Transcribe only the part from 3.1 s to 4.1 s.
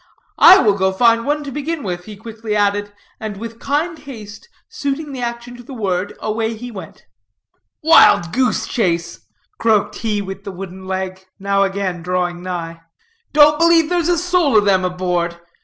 and, with kind